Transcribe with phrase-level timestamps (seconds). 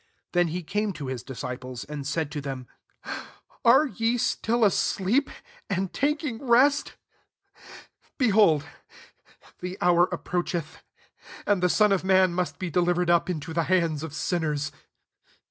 [0.33, 2.65] 45 Then he came to his disciples, and said to them,"
[3.63, 5.29] Are ye still asleep,
[5.69, 6.93] and taking rest?
[8.17, 8.65] Behold!
[9.59, 10.79] the hour approacheth;
[11.45, 14.71] and the Son of man must be delivered up into the hands of sinners.